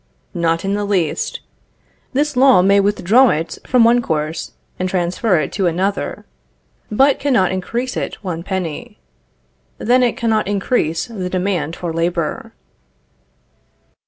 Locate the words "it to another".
5.37-6.25